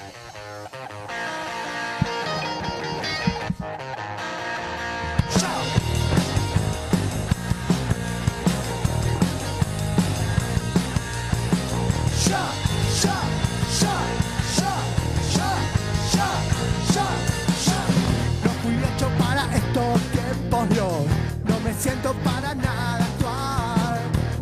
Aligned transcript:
Siento 21.87 22.13
para 22.25 22.53
nada 22.53 23.05
actual. 23.11 24.01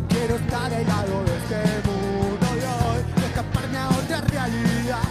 Quiero 0.09 0.35
estar 0.35 0.73
al 0.73 0.87
lado 0.87 1.23
de 1.27 1.33
este 1.41 1.61
mundo 1.87 2.45
y 2.59 2.63
hoy 2.73 2.99
escaparme 3.27 3.77
a 3.77 3.89
otra 3.89 4.21
realidad. 4.21 5.07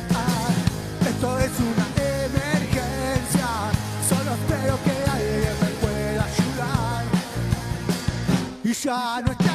Esto 1.11 1.39
es 1.39 1.53
una 1.71 1.87
emergencia, 2.27 3.49
solo 4.11 4.31
espero 4.39 4.75
que 4.85 4.95
alguien 5.17 5.55
me 5.63 5.71
pueda 5.83 6.25
ayudar. 6.33 7.05
Y 8.65 8.73
ya 8.73 9.23
no 9.25 9.31
estar 9.31 9.54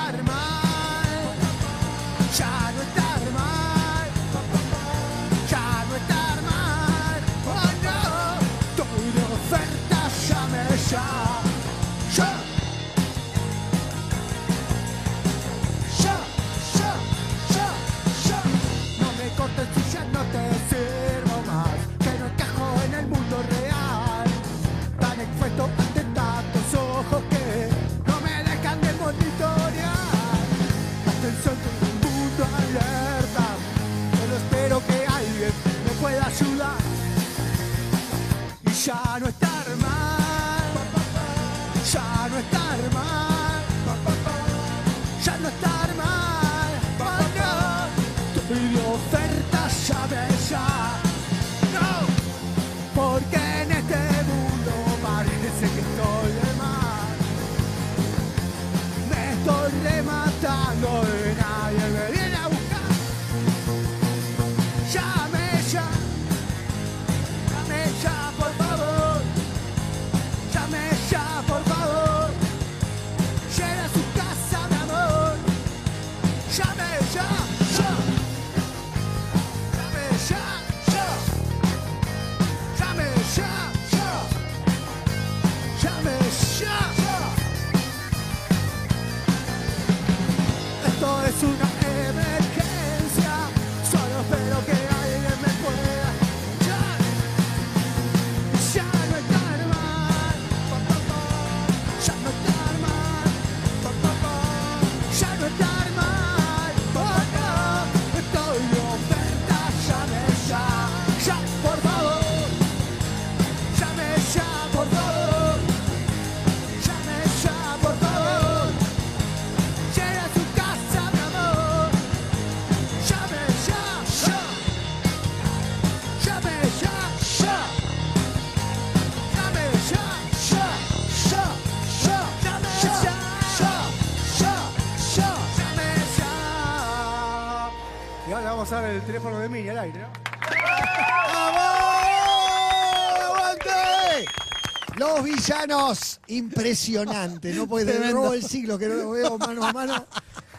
Villanos, 145.67 146.19
impresionante. 146.27 147.53
No 147.53 147.67
puede 147.67 147.91
tener 147.91 148.13
robo 148.13 148.33
el 148.33 148.43
siglo 148.43 148.77
que 148.77 148.87
no 148.87 148.95
lo 148.95 149.09
veo 149.11 149.37
mano 149.37 149.63
a 149.65 149.73
mano. 149.73 150.05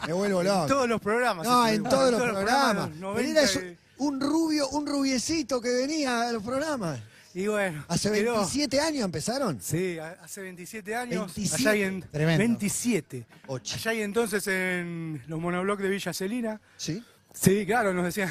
Me 0.07 0.13
vuelvo 0.13 0.43
loco. 0.43 0.67
Todos 0.67 0.87
los 0.89 1.01
programas. 1.01 1.45
No, 1.47 1.67
en 1.67 1.83
todos 1.83 2.11
los 2.11 2.21
programas. 2.21 2.89
los 2.89 2.97
90 2.97 3.15
Pero 3.17 3.29
era 3.29 3.41
eso, 3.41 3.59
y- 3.59 3.77
un 3.97 4.19
rubio, 4.19 4.69
un 4.69 4.85
rubiecito 4.87 5.61
que 5.61 5.69
venía 5.69 6.29
a 6.29 6.31
los 6.31 6.43
programas. 6.43 6.99
Y 7.33 7.47
bueno. 7.47 7.83
Hace 7.87 8.11
quedó- 8.11 8.33
27 8.35 8.79
años 8.79 9.05
empezaron. 9.05 9.59
Sí, 9.61 9.97
hace 9.99 10.41
27 10.41 10.95
años. 10.95 11.33
27. 11.33 11.55
Allá 11.69 11.75
y 11.75 11.83
en, 11.83 12.01
Tremendo. 12.01 12.37
27. 12.39 13.25
Ocho. 13.47 13.75
Allá 13.77 13.93
y 13.93 14.01
entonces 14.01 14.45
en 14.47 15.23
los 15.27 15.39
monoblocks 15.39 15.81
de 15.81 15.89
Villa 15.89 16.13
Celina. 16.13 16.59
¿Sí? 16.77 17.03
Sí, 17.33 17.65
claro, 17.65 17.93
nos 17.93 18.03
decían, 18.05 18.29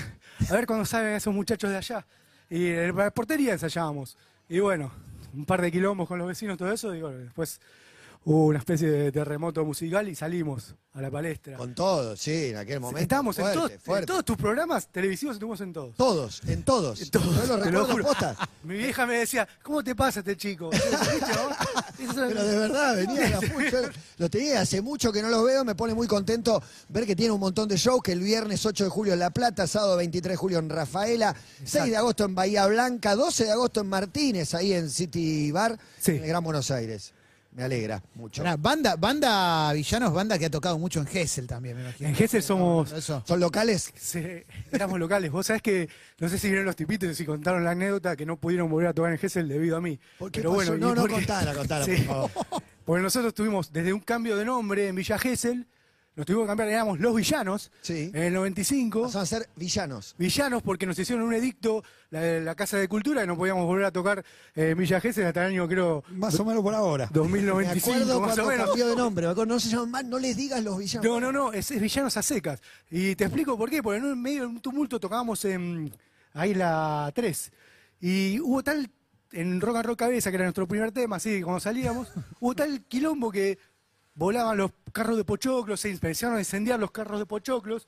a 0.48 0.52
ver 0.52 0.66
cuándo 0.66 0.84
salen 0.84 1.14
esos 1.14 1.34
muchachos 1.34 1.70
de 1.70 1.76
allá. 1.78 2.06
Y 2.50 2.66
en 2.68 2.94
la 2.96 3.10
portería 3.10 3.52
ensayábamos. 3.54 4.16
Y 4.48 4.58
bueno, 4.58 4.92
un 5.34 5.44
par 5.44 5.60
de 5.62 5.70
quilombos 5.70 6.08
con 6.08 6.18
los 6.18 6.28
vecinos, 6.28 6.58
todo 6.58 6.72
eso. 6.72 6.88
Bueno, 6.88 7.18
después 7.18 7.60
hubo 8.24 8.46
una 8.46 8.58
especie 8.58 8.90
de 8.90 9.12
terremoto 9.12 9.64
musical 9.64 10.08
y 10.08 10.14
salimos 10.14 10.74
a 10.92 11.00
la 11.00 11.10
palestra. 11.10 11.56
Con 11.56 11.74
todo, 11.74 12.16
sí, 12.16 12.46
en 12.46 12.56
aquel 12.56 12.80
momento. 12.80 13.00
Estábamos 13.00 13.38
en, 13.38 13.44
fuerte, 13.44 13.78
todos, 13.78 13.98
en 14.00 14.06
todos 14.06 14.24
tus 14.24 14.36
programas 14.36 14.88
televisivos, 14.88 15.36
estuvimos 15.36 15.60
en 15.60 15.72
todos. 15.72 15.96
Todos, 15.96 16.42
en 16.46 16.62
todos. 16.64 17.00
En 17.02 17.10
todos, 17.10 17.48
Yo 17.70 17.86
lo. 17.96 18.06
Mi 18.64 18.74
vieja 18.76 19.06
me 19.06 19.18
decía, 19.18 19.48
¿cómo 19.62 19.82
te 19.82 19.94
pasa 19.94 20.20
este 20.20 20.36
chico? 20.36 20.70
Pero 21.98 22.44
de 22.44 22.58
verdad, 22.58 22.96
venía 22.96 23.20
de 23.22 23.30
la 23.30 23.40
full. 23.40 23.64
Lo 24.18 24.28
tenía 24.28 24.60
hace 24.60 24.82
mucho 24.82 25.12
que 25.12 25.22
no 25.22 25.28
los 25.28 25.44
veo, 25.44 25.64
me 25.64 25.74
pone 25.74 25.94
muy 25.94 26.06
contento 26.06 26.62
ver 26.88 27.06
que 27.06 27.14
tiene 27.14 27.32
un 27.32 27.40
montón 27.40 27.68
de 27.68 27.76
shows, 27.76 28.02
que 28.02 28.12
el 28.12 28.20
viernes 28.20 28.64
8 28.66 28.84
de 28.84 28.90
julio 28.90 29.12
en 29.12 29.20
La 29.20 29.30
Plata, 29.30 29.66
sábado 29.66 29.96
23 29.96 30.32
de 30.32 30.36
julio 30.36 30.58
en 30.58 30.68
Rafaela, 30.68 31.34
6 31.64 31.84
de 31.90 31.96
agosto 31.96 32.24
en 32.24 32.34
Bahía 32.34 32.66
Blanca, 32.66 33.14
12 33.14 33.44
de 33.44 33.52
agosto 33.52 33.80
en 33.80 33.88
Martínez, 33.88 34.54
ahí 34.54 34.72
en 34.72 34.90
City 34.90 35.52
Bar, 35.52 35.78
Sí. 36.00 36.12
en 36.12 36.22
el 36.22 36.28
Gran 36.28 36.42
Buenos 36.42 36.70
Aires. 36.70 37.12
Me 37.52 37.64
alegra 37.64 38.00
mucho. 38.14 38.42
Pará, 38.44 38.56
banda, 38.56 38.94
banda 38.96 39.72
Villanos, 39.72 40.12
banda 40.12 40.38
que 40.38 40.46
ha 40.46 40.50
tocado 40.50 40.78
mucho 40.78 41.00
en 41.00 41.06
Gessel 41.06 41.48
también, 41.48 41.76
me 41.76 41.82
imagino. 41.82 42.08
En 42.08 42.14
Gesell 42.14 42.42
somos, 42.44 42.92
Eso. 42.92 43.24
¿Son 43.26 43.40
locales? 43.40 43.92
Sí, 43.96 44.22
éramos 44.70 45.00
locales. 45.00 45.32
Vos 45.32 45.46
sabés 45.48 45.60
que, 45.60 45.88
no 46.20 46.28
sé 46.28 46.38
si 46.38 46.46
vieron 46.46 46.64
los 46.64 46.76
tipitos 46.76 47.08
y 47.10 47.14
si 47.16 47.24
contaron 47.26 47.64
la 47.64 47.72
anécdota 47.72 48.14
que 48.14 48.24
no 48.24 48.36
pudieron 48.36 48.70
volver 48.70 48.88
a 48.88 48.94
tocar 48.94 49.10
en 49.12 49.18
Gessel 49.18 49.48
debido 49.48 49.76
a 49.76 49.80
mí. 49.80 49.98
¿Por 50.18 50.30
qué 50.30 50.40
Pero 50.40 50.54
pasó? 50.54 50.70
bueno, 50.70 50.86
No, 50.88 50.94
no, 50.94 51.00
porque- 51.02 51.14
contala, 51.16 51.52
contala, 51.54 51.86
por 52.06 52.30
favor. 52.30 52.30
Porque 52.84 53.02
nosotros 53.02 53.34
tuvimos 53.34 53.72
desde 53.72 53.92
un 53.92 54.00
cambio 54.00 54.36
de 54.36 54.44
nombre 54.44 54.86
en 54.86 54.94
Villa 54.94 55.18
Gesell, 55.18 55.66
nos 56.20 56.26
tuvimos 56.26 56.44
que 56.44 56.48
cambiar, 56.48 56.68
éramos 56.68 57.00
Los 57.00 57.16
Villanos, 57.16 57.72
Sí. 57.80 58.10
en 58.12 58.22
el 58.24 58.34
95. 58.34 59.02
Pasaron 59.04 59.22
a 59.22 59.26
ser 59.26 59.48
villanos. 59.56 60.14
Villanos 60.18 60.62
porque 60.62 60.84
nos 60.84 60.98
hicieron 60.98 61.24
un 61.24 61.32
edicto, 61.32 61.82
la, 62.10 62.20
la 62.40 62.54
Casa 62.54 62.76
de 62.76 62.88
Cultura, 62.88 63.24
y 63.24 63.26
no 63.26 63.36
podíamos 63.38 63.64
volver 63.64 63.86
a 63.86 63.90
tocar 63.90 64.22
eh, 64.54 64.74
Villa 64.76 65.00
Gesell 65.00 65.26
hasta 65.26 65.46
el 65.46 65.52
año, 65.52 65.66
creo, 65.66 66.04
Más 66.10 66.38
o 66.38 66.44
menos 66.44 66.62
por 66.62 66.74
ahora. 66.74 67.06
Me 67.06 67.12
2095, 67.20 67.90
acuerdo 67.90 68.20
más 68.20 68.38
o 68.38 68.46
menos. 68.46 68.66
cambió 68.66 68.86
de 68.88 68.96
nombre. 68.96 69.26
me 69.26 69.32
acuerdo, 69.32 69.52
no 69.54 69.58
se 69.58 69.68
llaman 69.70 69.90
más, 69.90 70.04
no 70.04 70.18
les 70.18 70.36
digas 70.36 70.62
los 70.62 70.76
villanos. 70.78 71.04
No, 71.06 71.20
no, 71.20 71.32
no, 71.32 71.52
es, 71.54 71.70
es 71.70 71.80
Villanos 71.80 72.16
a 72.18 72.22
secas. 72.22 72.60
Y 72.90 73.14
te 73.16 73.24
explico 73.24 73.56
por 73.56 73.70
qué, 73.70 73.82
porque 73.82 73.96
en 73.98 74.04
un 74.04 74.20
medio 74.20 74.40
de 74.42 74.46
un 74.48 74.60
tumulto 74.60 75.00
tocábamos 75.00 75.42
en 75.46 75.90
ahí 76.34 76.52
la 76.54 77.10
3. 77.14 77.50
Y 78.02 78.40
hubo 78.40 78.62
tal, 78.62 78.90
en 79.32 79.60
Rock 79.60 79.76
and 79.76 79.86
Roll 79.86 79.96
Cabeza, 79.96 80.30
que 80.30 80.36
era 80.36 80.44
nuestro 80.44 80.68
primer 80.68 80.92
tema, 80.92 81.16
así, 81.16 81.40
cuando 81.40 81.60
salíamos, 81.60 82.08
hubo 82.40 82.54
tal 82.54 82.82
quilombo 82.84 83.30
que 83.30 83.58
volaban 84.14 84.56
los 84.58 84.70
carros 84.92 85.16
de 85.16 85.24
pochoclos, 85.24 85.80
se 85.80 85.90
empezaron 85.90 86.36
a 86.36 86.40
incendiar 86.40 86.78
los 86.80 86.90
carros 86.90 87.18
de 87.18 87.26
pochoclos. 87.26 87.86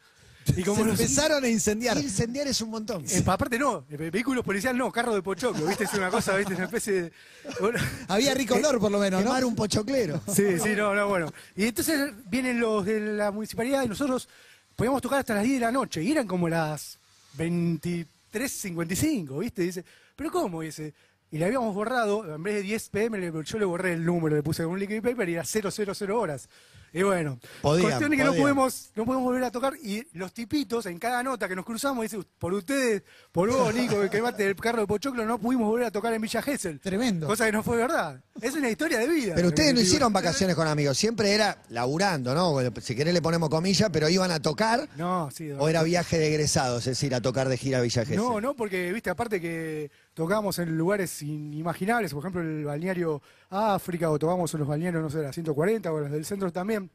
Y 0.56 0.64
como 0.64 0.78
Se 0.78 0.84
los- 0.87 0.99
empezaron 1.00 1.44
a 1.44 1.49
incendiar. 1.49 1.96
Incendiar 1.99 2.49
es 2.49 2.60
un 2.60 2.70
montón. 2.70 3.04
Eh, 3.08 3.22
aparte 3.25 3.56
no, 3.60 3.84
eh, 3.88 4.10
vehículos 4.10 4.44
policiales 4.44 4.76
no, 4.76 4.90
carros 4.90 5.14
de 5.14 5.22
pochoclo, 5.22 5.64
¿viste? 5.66 5.84
Es 5.84 5.94
una 5.94 6.10
cosa, 6.10 6.34
¿viste? 6.37 6.54
Una 6.54 6.64
especie 6.64 6.93
de... 6.94 7.12
bueno, 7.60 7.78
Había 8.08 8.34
rico 8.34 8.56
olor, 8.56 8.81
por 8.81 8.90
lo 8.90 8.99
menos, 8.99 9.20
¿no? 9.20 9.26
Quemar 9.28 9.44
un 9.44 9.54
pochoclero. 9.54 10.20
Sí, 10.34 10.58
sí, 10.58 10.70
no, 10.76 10.96
no, 10.96 11.06
bueno. 11.08 11.32
Y 11.54 11.66
entonces 11.66 12.12
vienen 12.28 12.58
los 12.58 12.84
de 12.84 12.99
la 12.99 13.31
municipalidad 13.31 13.84
y 13.84 13.88
nosotros 13.88 14.28
podíamos 14.75 15.00
tocar 15.00 15.20
hasta 15.20 15.34
las 15.34 15.44
10 15.44 15.60
de 15.60 15.66
la 15.66 15.70
noche 15.70 16.02
y 16.02 16.10
eran 16.10 16.26
como 16.26 16.49
las 16.49 16.99
23.55, 17.38 19.38
¿viste? 19.38 19.62
Y 19.62 19.66
dice, 19.66 19.84
¿pero 20.16 20.31
cómo? 20.32 20.62
Y 20.62 20.66
dice, 20.66 20.94
y 21.31 21.38
le 21.38 21.44
habíamos 21.46 21.75
borrado, 21.75 22.34
en 22.34 22.43
vez 22.43 22.54
de 22.56 22.62
10 22.62 22.88
pm, 22.88 23.32
yo 23.44 23.58
le 23.58 23.64
borré 23.64 23.93
el 23.94 24.04
número, 24.04 24.37
le 24.37 24.43
puse 24.43 24.64
un 24.66 24.78
liquid 24.78 25.02
paper 25.02 25.28
y 25.28 25.34
era 25.34 25.44
000 25.44 25.70
horas. 26.19 26.49
Y 26.93 27.03
bueno, 27.03 27.39
Podían, 27.62 27.89
cuestión 27.89 28.12
es 28.12 28.19
que 28.19 28.25
no 28.25 28.35
podemos, 28.35 28.91
no 28.94 29.05
podemos 29.06 29.25
volver 29.25 29.44
a 29.44 29.50
tocar 29.50 29.75
y 29.83 30.06
los 30.12 30.33
tipitos 30.35 30.85
en 30.87 30.99
cada 30.99 31.23
nota 31.23 31.49
que 31.49 31.56
nos 31.56 31.65
cruzamos 31.65 32.03
dice, 32.03 32.19
por 32.39 32.53
ustedes, 32.53 33.03
por 33.31 33.50
vos, 33.50 33.75
Nico, 33.75 33.99
que 34.00 34.11
quemaste 34.11 34.47
el 34.47 34.56
carro 34.56 34.83
de 34.83 34.87
Pochoclo, 34.87 35.25
no 35.25 35.39
pudimos 35.39 35.69
volver 35.69 35.87
a 35.87 35.91
tocar 35.91 36.12
en 36.12 36.21
Villa 36.21 36.43
Gesell. 36.43 36.81
Tremendo. 36.81 37.27
Cosa 37.27 37.47
que 37.47 37.53
no 37.53 37.62
fue 37.62 37.79
verdad. 37.79 38.23
Es 38.43 38.56
una 38.56 38.69
historia 38.69 38.99
de 38.99 39.06
vida. 39.06 39.35
Pero 39.37 39.49
ustedes 39.49 39.73
no 39.73 39.81
hicieron 39.81 40.12
vacaciones 40.12 40.56
con 40.56 40.67
amigos, 40.67 40.99
siempre 40.99 41.33
era 41.33 41.62
laburando, 41.69 42.35
¿no? 42.35 42.50
Bueno, 42.50 42.73
Si 42.81 42.97
querés 42.97 43.15
le 43.15 43.23
ponemos 43.23 43.49
comillas, 43.49 43.89
pero 43.93 44.09
iban 44.09 44.33
a 44.33 44.43
tocar 44.43 44.89
No, 44.97 45.31
sí. 45.31 45.47
de 45.47 45.55
o 45.55 45.69
era 45.69 45.85
viaje 45.85 46.19
de 46.19 46.27
egresados, 46.27 46.81
es 46.81 46.99
decir, 46.99 47.15
a 47.15 47.21
tocar 47.21 47.49
de 47.49 47.56
gira 47.56 47.79
a 47.79 47.83
Villa 47.83 48.05
Gesell. 48.05 48.17
No, 48.17 48.41
no, 48.41 48.55
porque, 48.55 48.93
viste, 48.93 49.11
aparte 49.11 49.41
que 49.41 49.93
tocamos 50.12 50.59
en 50.59 50.77
lugares 50.77 51.23
inimaginables, 51.23 52.12
por 52.12 52.21
ejemplo, 52.25 52.43
el 52.43 52.65
balneario 52.65 53.23
África, 53.49 54.11
o 54.11 54.19
tocamos 54.19 54.53
en 54.55 54.61
los 54.61 54.69
balnearios, 54.69 55.03
no 55.03 55.09
sé, 55.09 55.19
la 55.23 55.33
140 55.33 55.93
o 55.93 56.00
los 56.00 56.11
del 56.11 56.25
centro 56.25 56.50
también, 56.53 56.91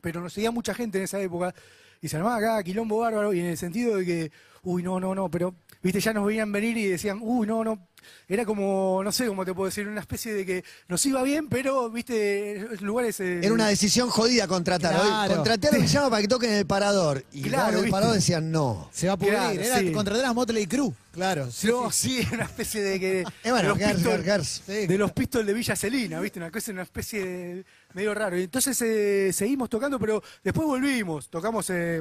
pero 0.00 0.20
nos 0.20 0.32
seguía 0.32 0.50
mucha 0.50 0.74
gente 0.74 0.98
en 0.98 1.04
esa 1.04 1.20
época 1.20 1.54
y 2.00 2.08
se 2.08 2.16
armaba 2.16 2.36
acá 2.36 2.62
quilombo 2.64 2.98
bárbaro 2.98 3.32
y 3.32 3.40
en 3.40 3.46
el 3.46 3.56
sentido 3.56 3.96
de 3.96 4.04
que, 4.04 4.32
uy, 4.62 4.82
no, 4.82 4.98
no, 4.98 5.14
no, 5.14 5.30
pero, 5.30 5.54
viste, 5.80 6.00
ya 6.00 6.12
nos 6.12 6.26
veían 6.26 6.50
venir 6.50 6.76
y 6.76 6.86
decían, 6.86 7.20
uy, 7.22 7.46
no, 7.46 7.62
no, 7.62 7.87
era 8.28 8.44
como, 8.44 9.00
no 9.04 9.12
sé 9.12 9.26
cómo 9.26 9.44
te 9.44 9.54
puedo 9.54 9.66
decir, 9.66 9.86
una 9.88 10.00
especie 10.00 10.32
de 10.34 10.44
que 10.46 10.64
nos 10.88 11.04
iba 11.06 11.22
bien, 11.22 11.48
pero, 11.48 11.90
viste, 11.90 12.66
lugares... 12.80 13.20
eh, 13.20 13.40
Era 13.42 13.52
una 13.54 13.68
decisión 13.68 14.08
jodida 14.10 14.46
contratar. 14.46 14.94
Hoy 14.94 15.08
Claro. 15.08 15.34
Contraté 15.36 15.68
a 15.68 15.72
los 15.72 15.82
villanos 15.82 16.10
para 16.10 16.22
que 16.22 16.28
toquen 16.28 16.50
en 16.50 16.58
el 16.58 16.66
parador. 16.66 17.24
Y 17.32 17.42
Claro, 17.42 17.70
el 17.78 17.84
¿viste? 17.84 17.90
parador 17.90 18.14
decían 18.14 18.50
no. 18.50 18.88
Se 18.92 19.06
va 19.06 19.14
a 19.14 19.16
pudrir. 19.16 19.34
Claro, 19.34 19.60
Era 19.60 19.78
sí. 19.78 19.92
contratar 19.92 20.24
a 20.26 20.32
Motley 20.32 20.66
Crue. 20.66 20.92
Claro. 21.12 21.50
sí, 21.50 21.66
No, 21.66 21.90
sí. 21.90 22.22
sí, 22.22 22.28
una 22.32 22.44
especie 22.44 22.80
de 22.82 23.00
que. 23.00 23.24
Eh, 23.44 23.50
bueno, 23.50 23.74
de 23.74 23.94
los 23.94 24.22
Gers, 24.22 24.62
de 24.66 24.98
los 24.98 25.10
pistols 25.12 25.46
de 25.46 25.52
Villa 25.54 25.74
Celina, 25.74 26.20
¿viste? 26.20 26.38
Una 26.38 26.50
cosa, 26.50 26.70
una 26.72 26.82
especie 26.82 27.24
de 27.24 27.64
medio 27.94 28.14
raro. 28.14 28.38
Y 28.38 28.44
entonces 28.44 28.80
eh, 28.82 29.30
seguimos 29.32 29.68
tocando, 29.68 29.98
pero 29.98 30.22
después 30.44 30.66
volvimos. 30.66 31.28
Tocamos 31.28 31.66
eh, 31.70 32.00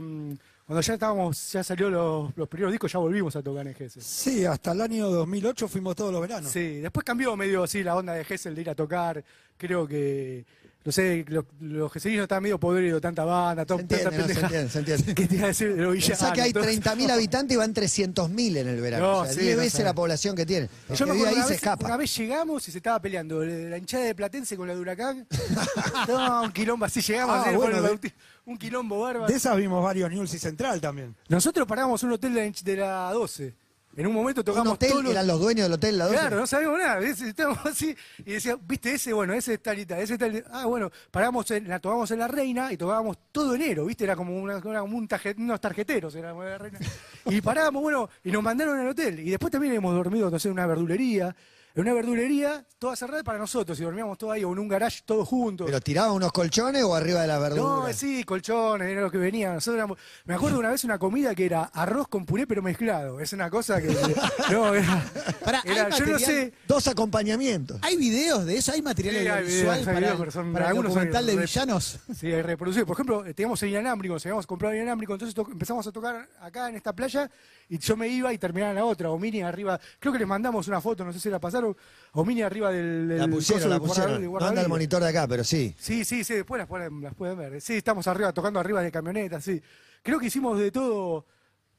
cuando 0.67 0.81
ya 0.81 0.93
estábamos, 0.95 1.51
ya 1.53 1.63
salió 1.63 1.89
los, 1.89 2.35
los 2.37 2.47
primeros 2.49 2.71
discos, 2.73 2.91
ya 2.91 2.99
volvimos 2.99 3.35
a 3.37 3.41
tocar 3.41 3.65
en 3.65 3.73
Gessel. 3.73 4.03
Sí, 4.03 4.45
hasta 4.45 4.73
el 4.73 4.81
año 4.81 5.09
2008 5.09 5.67
fuimos 5.69 5.95
todos 5.95 6.11
los 6.11 6.21
veranos. 6.21 6.51
Sí, 6.51 6.81
después 6.81 7.03
cambió 7.05 7.35
medio 7.37 7.63
así 7.63 7.83
la 7.83 7.95
onda 7.95 8.13
de 8.13 8.23
Gessel 8.25 8.53
de 8.53 8.61
ir 8.61 8.69
a 8.69 8.75
tocar. 8.75 9.23
Creo 9.57 9.87
que, 9.87 10.45
no 10.83 10.91
sé, 10.91 11.23
los, 11.29 11.45
los 11.61 11.91
geselinos 11.91 12.23
estaban 12.23 12.43
medio 12.43 12.59
podridos, 12.59 13.01
tanta 13.01 13.23
banda, 13.23 13.63
Se 13.63 13.65
to- 13.65 13.77
tanta 13.77 13.95
entiende, 13.95 14.05
no, 14.05 14.11
se 14.11 14.17
pendeja. 14.33 14.45
entiende, 14.47 14.69
se 14.69 14.79
entiende. 14.79 15.15
¿Qué 15.15 15.27
te 15.27 15.35
iba 15.35 15.43
a 15.45 15.47
decir 15.47 15.73
de 15.73 15.81
los 15.81 15.93
Pensá 15.95 16.13
villanos? 16.13 16.33
que 16.35 16.41
hay 16.41 16.53
Todo- 16.53 16.63
30.000 16.65 17.11
habitantes 17.11 17.53
y 17.55 17.57
van 17.57 17.73
300.000 17.73 18.57
en 18.57 18.67
el 18.67 18.81
verano. 18.81 19.05
No, 19.11 19.17
o 19.19 19.23
sea, 19.25 19.33
sí, 19.33 19.39
10 19.39 19.55
no 19.55 19.61
veces 19.63 19.85
la 19.85 19.93
población 19.93 20.35
que 20.35 20.45
tiene. 20.45 20.69
Yo 20.93 21.05
me 21.07 21.13
acuerdo 21.13 21.27
ahí 21.29 21.35
una 21.35 21.43
se 21.45 21.49
vez, 21.51 21.57
escapa. 21.59 21.85
una 21.85 21.97
vez 21.97 22.15
llegamos 22.17 22.67
y 22.67 22.71
se 22.71 22.77
estaba 22.79 23.01
peleando 23.01 23.43
la 23.43 23.77
hinchada 23.77 24.03
de 24.03 24.13
Platense 24.15 24.57
con 24.57 24.67
la 24.67 24.75
de 24.75 24.81
Huracán. 24.81 25.25
no, 26.09 26.43
un 26.43 26.51
quilombo 26.51 26.85
así 26.85 27.01
llegamos, 27.01 27.35
Ah, 27.37 27.41
así, 27.41 27.49
después 27.51 27.71
bueno, 27.71 27.87
bauti- 27.87 28.13
un 28.47 28.57
quilombo 28.57 28.99
bárbaro. 29.01 29.27
De 29.27 29.35
esas 29.37 29.55
vimos 29.55 29.83
varios 29.83 30.09
News 30.09 30.33
y 30.33 30.39
Central 30.39 30.81
también. 30.81 31.15
Nosotros 31.29 31.67
paramos 31.67 32.01
un 32.03 32.13
hotel 32.13 32.33
de 32.33 32.41
la, 32.41 32.47
hinch- 32.47 32.63
de 32.63 32.75
la 32.77 33.11
12. 33.13 33.53
En 33.95 34.05
un 34.05 34.13
momento 34.13 34.41
Un 34.41 34.45
tocamos 34.45 34.73
hotel, 34.73 34.89
todos 34.91 35.03
los... 35.05 35.11
eran 35.11 35.25
los 35.25 35.39
dueños 35.39 35.63
del 35.65 35.73
hotel, 35.73 35.97
la 35.97 36.05
12. 36.05 36.19
Claro, 36.19 36.35
no 36.37 36.45
sabíamos 36.45 36.77
nada. 36.77 36.99
Estábamos 37.07 37.65
así 37.65 37.95
y 38.19 38.31
decía, 38.33 38.55
viste 38.61 38.93
ese, 38.93 39.11
bueno, 39.11 39.33
ese 39.33 39.55
es 39.55 39.61
talita, 39.63 39.99
ese 39.99 40.13
es 40.13 40.19
tal. 40.19 40.45
Ah, 40.51 40.65
bueno, 40.67 40.91
paramos 41.09 41.49
en, 41.49 41.67
la 41.67 41.79
tocábamos 41.79 42.11
en 42.11 42.19
la 42.19 42.27
reina 42.27 42.71
y 42.71 42.77
tocábamos 42.77 43.17
todo 43.31 43.55
enero, 43.55 43.85
viste, 43.85 44.03
era 44.03 44.15
como, 44.15 44.37
una, 44.37 44.57
era 44.59 44.81
como 44.81 44.97
un 44.97 45.07
tarje- 45.07 45.35
unos 45.37 45.59
tarjeteros, 45.59 46.13
era 46.15 46.31
la 46.31 46.57
reina. 46.59 46.77
Y 47.25 47.41
parábamos, 47.41 47.81
bueno, 47.81 48.07
y 48.23 48.31
nos 48.31 48.43
mandaron 48.43 48.77
al 48.79 48.87
hotel. 48.87 49.19
Y 49.19 49.31
después 49.31 49.51
también 49.51 49.73
hemos 49.73 49.95
dormido, 49.95 50.29
no 50.29 50.37
sé, 50.37 50.47
en 50.49 50.53
una 50.53 50.67
verdulería. 50.67 51.35
En 51.77 51.81
una 51.83 51.93
verdulería, 51.93 52.65
toda 52.79 52.95
cerrada 52.95 53.21
para 53.23 53.37
nosotros, 53.37 53.79
y 53.79 53.83
dormíamos 53.83 54.17
todos 54.17 54.33
ahí, 54.33 54.43
o 54.43 54.51
en 54.51 54.57
un 54.57 54.67
garage 54.67 55.03
todos 55.05 55.27
juntos. 55.27 55.67
¿Pero 55.67 55.79
tiraban 55.79 56.11
unos 56.13 56.31
colchones 56.31 56.83
o 56.83 56.95
arriba 56.95 57.21
de 57.21 57.27
la 57.27 57.37
verdura? 57.37 57.61
No, 57.61 57.93
sí, 57.93 58.23
colchones, 58.23 58.87
era 58.89 59.01
lo 59.01 59.11
que 59.11 59.19
venía. 59.19 59.53
Nosotros 59.53 59.75
éramos- 59.77 59.99
me 60.25 60.33
acuerdo 60.33 60.57
una 60.57 60.71
vez 60.71 60.83
una 60.85 60.97
comida 60.97 61.35
que 61.35 61.45
era 61.45 61.65
arroz 61.65 62.07
con 62.07 62.25
puré 62.25 62.47
pero 62.47 62.63
mezclado. 62.63 63.19
Es 63.19 63.31
una 63.33 63.51
cosa 63.51 63.79
que. 63.79 63.89
No, 64.51 64.73
era. 64.73 65.05
Pará, 65.45 65.61
¿hay 65.65 65.71
era- 65.71 65.89
yo 65.89 66.05
no 66.07 66.17
sé. 66.17 66.51
Dos 66.67 66.87
acompañamientos. 66.87 67.77
¿Hay 67.83 67.95
videos 67.95 68.43
de 68.47 68.57
eso? 68.57 68.71
¿Hay 68.71 68.81
material 68.81 69.13
Sí, 69.13 69.19
hay 69.19 69.27
hay 69.27 69.85
para, 69.85 69.99
videos, 69.99 70.13
el- 70.13 70.17
pero 70.19 70.31
son- 70.31 70.53
para 70.53 70.65
el 70.65 70.69
algunos 70.69 70.93
documental 70.95 71.27
de 71.27 71.35
villanos? 71.37 71.99
Sí, 72.17 72.25
hay 72.33 72.41
reproducido. 72.41 72.87
Por 72.87 72.95
ejemplo, 72.95 73.23
eh, 73.23 73.35
teníamos 73.35 73.61
el 73.61 73.69
inalámbrico, 73.69 74.15
nos 74.15 74.25
habíamos 74.25 74.47
comprado 74.47 74.73
el 74.73 74.79
inalámbrico, 74.81 75.13
entonces 75.13 75.35
to- 75.35 75.47
empezamos 75.51 75.85
a 75.85 75.91
tocar 75.91 76.27
acá 76.41 76.69
en 76.69 76.75
esta 76.75 76.91
playa 76.93 77.29
y 77.69 77.77
yo 77.77 77.95
me 77.95 78.07
iba 78.07 78.33
y 78.33 78.39
terminaba 78.39 78.71
en 78.71 78.77
la 78.77 78.85
otra. 78.85 79.11
Omini 79.11 79.43
arriba, 79.43 79.79
creo 79.99 80.11
que 80.11 80.17
les 80.17 80.27
mandamos 80.27 80.67
una 80.67 80.81
foto, 80.81 81.05
no 81.05 81.13
sé 81.13 81.19
si 81.19 81.29
la 81.29 81.37
pasaron. 81.37 81.66
Omini 82.13 82.41
arriba 82.41 82.71
del. 82.71 83.07
del 83.07 83.17
La 83.17 83.27
pusieron, 83.27 83.79
pusieron. 83.79 84.23
No 84.23 84.39
anda 84.45 84.61
el 84.61 84.69
monitor 84.69 85.01
de 85.03 85.09
acá, 85.09 85.27
pero 85.27 85.43
sí. 85.43 85.75
Sí, 85.79 86.03
sí, 86.05 86.23
sí, 86.23 86.33
después 86.35 86.57
las 86.59 86.67
pueden, 86.67 87.01
las 87.01 87.13
pueden 87.13 87.37
ver. 87.37 87.61
Sí, 87.61 87.73
estamos 87.73 88.07
arriba, 88.07 88.31
tocando 88.33 88.59
arriba 88.59 88.81
de 88.81 88.91
camionetas, 88.91 89.43
sí. 89.43 89.61
Creo 90.03 90.19
que 90.19 90.27
hicimos 90.27 90.57
de 90.57 90.71
todo 90.71 91.25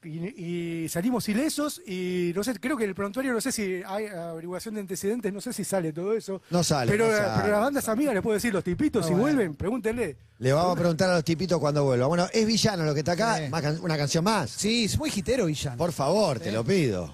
y, 0.03 0.83
y 0.85 0.87
salimos 0.87 1.27
ilesos 1.27 1.81
y 1.85 2.31
no 2.33 2.41
sé, 2.43 2.53
creo 2.57 2.77
que 2.77 2.85
el 2.85 2.95
prontuario, 2.95 3.33
no 3.33 3.41
sé 3.41 3.51
si 3.51 3.81
hay 3.85 4.05
averiguación 4.07 4.75
de 4.75 4.81
antecedentes, 4.81 5.33
no 5.33 5.41
sé 5.41 5.51
si 5.51 5.65
sale 5.65 5.91
todo 5.91 6.13
eso. 6.13 6.41
No 6.51 6.63
sale, 6.63 6.89
Pero, 6.91 7.07
no 7.07 7.13
eh, 7.13 7.17
sale. 7.17 7.41
pero 7.41 7.51
las 7.53 7.61
bandas 7.61 7.89
amigas 7.89 8.13
les 8.13 8.23
puedo 8.23 8.35
decir, 8.35 8.53
los 8.53 8.63
tipitos, 8.63 9.03
Ah, 9.03 9.07
si 9.07 9.13
bueno. 9.13 9.23
vuelven, 9.35 9.55
pregúntenle. 9.55 10.15
Le 10.37 10.53
vamos 10.53 10.77
a 10.77 10.79
preguntar 10.79 11.09
a 11.09 11.15
los 11.15 11.23
tipitos 11.25 11.59
cuando 11.59 11.83
vuelva. 11.83 12.07
Bueno, 12.07 12.27
es 12.31 12.45
villano 12.45 12.85
lo 12.85 12.93
que 12.93 12.99
está 12.99 13.11
acá. 13.11 13.39
Sí. 13.39 13.49
Más 13.49 13.61
can- 13.61 13.79
una 13.81 13.97
canción 13.97 14.23
más. 14.23 14.49
Sí, 14.51 14.85
es 14.85 14.97
muy 14.97 15.09
hitero 15.13 15.47
villano. 15.47 15.75
Por 15.77 15.91
favor, 15.91 16.39
te 16.39 16.49
lo 16.53 16.63
pido. 16.63 17.13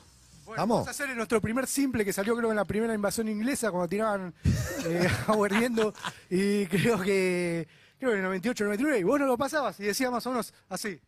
Bueno, 0.55 0.61
Vamos. 0.69 0.85
vamos 0.85 0.87
a 0.87 0.91
hacer 0.91 1.15
nuestro 1.17 1.41
primer 1.41 1.67
simple 1.67 2.05
que 2.05 2.13
salió 2.13 2.35
creo 2.35 2.49
en 2.49 2.55
la 2.55 2.63
primera 2.63 2.93
invasión 2.93 3.27
inglesa 3.27 3.71
cuando 3.71 3.89
tiraban 3.89 4.33
eh, 4.85 5.07
agua 5.27 5.47
hirviendo 5.49 5.93
y 6.29 6.65
creo 6.67 6.99
que 7.01 7.67
creo 7.99 8.11
que 8.11 8.17
en 8.17 8.19
el 8.19 8.23
98 8.23 8.63
99 8.63 8.99
y 8.99 9.03
vos 9.03 9.19
no 9.19 9.25
lo 9.25 9.37
pasabas 9.37 9.77
y 9.81 9.83
decía 9.83 10.09
más 10.09 10.25
o 10.27 10.29
menos 10.29 10.53
así. 10.69 10.99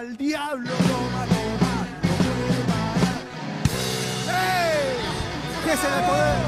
El 0.00 0.06
alma 0.06 0.10
al 0.10 0.16
diablo. 0.16 0.70
Toma, 0.70 1.26
toma, 1.26 1.86
no 2.02 2.12
puede 2.24 2.64
parar. 2.66 3.22
¡Ey! 4.28 4.86
¿Qué 5.64 5.72
es 5.72 5.84
el 5.84 6.04
poder? 6.04 6.38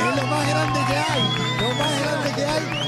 Es 0.00 0.16
lo 0.16 0.26
más 0.26 0.48
grande 0.48 0.80
que 0.88 0.96
hay. 0.96 1.22
Lo 1.60 1.74
más 1.74 2.00
grande 2.00 2.32
que 2.34 2.44
hay. 2.44 2.80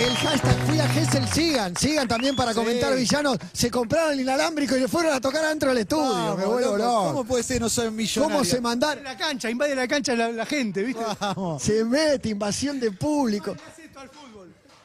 El 0.00 0.16
hashtag 0.16 0.56
fui 0.66 0.80
a 0.80 0.88
Gessel, 0.88 1.28
sigan, 1.28 1.76
sigan 1.76 2.08
también 2.08 2.34
para 2.34 2.52
comentar 2.52 2.94
villanos. 2.96 3.38
Se 3.52 3.70
compraron 3.70 4.12
el 4.12 4.20
inalámbrico 4.20 4.76
y 4.76 4.80
le 4.80 4.88
fueron 4.88 5.14
a 5.14 5.20
tocar 5.20 5.44
adentro 5.44 5.68
del 5.68 5.78
estudio. 5.78 6.10
Vamos, 6.10 6.38
Me 6.38 6.44
vuelvo 6.46 6.76
loco, 6.76 6.78
loco. 6.78 7.06
¿Cómo 7.08 7.24
puede 7.24 7.42
ser 7.44 7.60
no 7.60 7.68
soy 7.68 7.90
millonario? 7.92 8.36
¿Cómo 8.36 8.44
se 8.44 8.60
mandaron? 8.60 9.04
La 9.04 9.16
cancha, 9.16 9.48
invade 9.48 9.74
la 9.76 9.86
cancha 9.86 10.16
la, 10.16 10.30
la 10.32 10.44
gente, 10.44 10.82
¿viste? 10.82 11.02
Vamos. 11.20 11.62
Se 11.62 11.84
mete, 11.84 12.28
invasión 12.28 12.80
de 12.80 12.90
público. 12.90 13.52
Hace 13.70 13.84
esto 13.84 14.00
al 14.00 14.08
fútbol. 14.08 14.33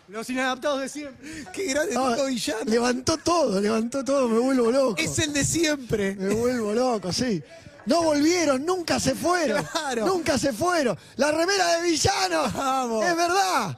Los 0.09 0.29
inadaptados 0.29 0.81
de 0.81 0.89
siempre. 0.89 1.45
Qué 1.53 1.65
grande 1.65 1.95
Ah, 1.95 2.09
Nico 2.15 2.25
Villano. 2.25 2.65
levantó 2.65 3.17
todo, 3.17 3.61
levantó 3.61 4.03
todo, 4.03 4.27
me 4.27 4.39
vuelvo 4.39 4.71
loco. 4.71 4.95
Es 4.97 5.19
el 5.19 5.33
de 5.33 5.45
siempre. 5.45 6.15
Me 6.15 6.33
vuelvo 6.33 6.73
loco, 6.73 7.13
sí. 7.13 7.43
No 7.85 8.03
volvieron, 8.03 8.65
nunca 8.65 8.99
se 8.99 9.13
fueron. 9.15 9.63
Claro. 9.65 10.05
Nunca 10.07 10.37
se 10.37 10.51
fueron. 10.53 10.97
La 11.15 11.31
remera 11.31 11.77
de 11.77 11.89
villano. 11.89 12.43
Vamos. 12.55 13.05
Es 13.05 13.15
verdad. 13.15 13.77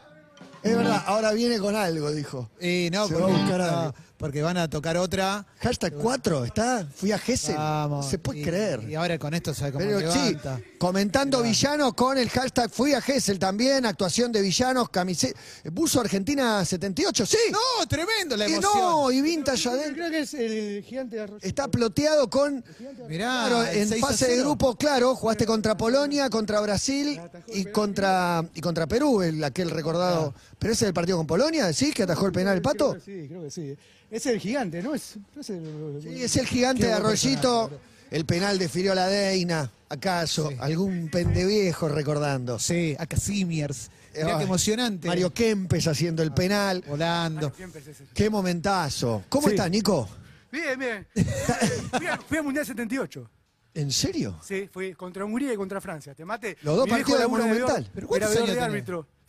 Es 0.63 0.75
verdad. 0.77 1.03
Ahora 1.05 1.31
viene 1.33 1.59
con 1.59 1.75
algo, 1.75 2.11
dijo. 2.11 2.49
Y 2.61 2.89
no, 2.91 3.07
Se 3.07 3.15
va 3.15 3.25
a 3.25 3.29
buscar 3.29 3.57
no, 3.59 3.63
algo. 3.79 3.93
Porque 4.21 4.41
van 4.41 4.55
a 4.57 4.69
tocar 4.69 4.95
otra. 4.95 5.45
Hashtag 5.59 5.93
4, 5.95 6.45
¿está? 6.45 6.87
Fui 6.95 7.11
a 7.11 7.17
Gessel. 7.17 7.55
Vamos. 7.55 8.07
Se 8.07 8.19
puede 8.19 8.39
Y- 8.39 8.43
creer. 8.43 8.83
Y 8.87 8.95
ahora 8.95 9.17
con 9.19 9.33
esto 9.33 9.53
sabe 9.53 9.73
cómo 9.73 9.83
Pero 9.83 10.11
sí, 10.13 10.37
comentando 10.77 11.41
villanos 11.43 11.93
con 11.95 12.17
el 12.17 12.29
hashtag 12.29 12.69
Fui 12.71 12.93
a 12.93 13.01
Gessel 13.01 13.37
también, 13.39 13.85
actuación 13.85 14.31
de 14.31 14.41
villanos, 14.41 14.89
camiseta. 14.89 15.39
Buzo 15.71 15.99
Argentina 15.99 16.63
78, 16.63 17.25
sí. 17.25 17.37
No, 17.51 17.85
tremendo 17.87 18.37
la 18.37 18.47
Y 18.47 18.53
emoción. 18.53 18.79
no, 18.79 19.11
y 19.11 19.21
vintage. 19.21 19.69
Creo 19.93 20.09
que 20.11 20.19
es 20.19 20.33
el 20.35 20.83
gigante 20.83 21.15
de 21.17 21.23
arroz. 21.23 21.43
Está 21.43 21.67
ploteado 21.67 22.29
con. 22.29 22.63
Mirá, 23.09 23.45
Claro, 23.47 23.65
en 23.65 23.89
6 23.89 24.03
a 24.03 24.07
fase 24.07 24.27
de 24.27 24.31
0. 24.35 24.43
grupo, 24.45 24.75
claro, 24.75 25.15
jugaste 25.15 25.45
contra 25.45 25.75
Polonia, 25.75 26.29
contra 26.29 26.61
Brasil 26.61 27.19
y 27.47 27.65
contra 27.65 28.45
y 28.53 28.61
contra 28.61 28.85
Perú, 28.87 29.21
el 29.23 29.43
aquel 29.43 29.69
recordado. 29.71 30.33
Pero 30.61 30.73
ese 30.73 30.85
es 30.85 30.89
el 30.89 30.93
partido 30.93 31.17
con 31.17 31.25
Polonia, 31.25 31.65
¿decís 31.65 31.91
que 31.91 32.03
atajó 32.03 32.27
el 32.27 32.31
penal 32.31 32.55
el 32.55 32.61
pato? 32.61 32.91
Creo 32.91 33.01
sí, 33.03 33.27
creo 33.27 33.41
que 33.41 33.49
sí. 33.49 33.75
Es 34.11 34.27
el 34.27 34.39
gigante, 34.39 34.83
¿no? 34.83 34.93
Es, 34.93 35.15
no 35.33 35.41
es 35.41 35.49
el- 35.49 35.99
Sí, 36.03 36.21
es 36.21 36.37
el 36.37 36.45
gigante 36.45 36.85
de 36.85 36.93
Arroyito, 36.93 37.71
el 38.11 38.25
penal 38.25 38.59
de 38.59 38.69
Firiola 38.69 39.07
Deina, 39.07 39.71
acaso, 39.89 40.51
algún 40.59 41.09
pendeviejo 41.09 41.89
recordando. 41.89 42.59
Sí, 42.59 42.95
a 42.99 43.07
Casimiers. 43.07 43.89
Mirá 44.13 44.33
Ay, 44.33 44.37
qué 44.37 44.43
emocionante. 44.43 45.07
Mario 45.07 45.33
Kempes 45.33 45.87
haciendo 45.87 46.21
el 46.21 46.31
penal. 46.31 46.83
Volando. 46.87 47.47
Es. 47.57 48.03
Qué 48.13 48.29
momentazo. 48.29 49.23
¿Cómo 49.29 49.47
Sí. 49.47 49.55
estás, 49.55 49.71
Nico? 49.71 50.07
Bien, 50.51 50.77
bien. 50.77 51.07
fui, 51.97 52.05
al, 52.05 52.19
fui 52.21 52.37
al 52.37 52.43
Mundial 52.43 52.65
78. 52.67 53.27
¿En 53.73 53.91
serio? 53.91 54.37
Sí, 54.45 54.69
fui 54.71 54.93
contra 54.93 55.25
Hungría 55.25 55.53
y 55.53 55.55
contra 55.55 55.81
Francia. 55.81 56.13
Te 56.13 56.23
mate. 56.23 56.57
Los 56.61 56.75
dos 56.75 56.85
Mi 56.85 56.91
partidos 56.91 57.19
de 57.21 57.27
Monumental. 57.27 57.89
¿Pero 57.95 58.05
Era 58.05 58.07
cuántos 58.07 58.35
años 58.35 58.47
de 58.49 58.53
tenés? 58.55 58.67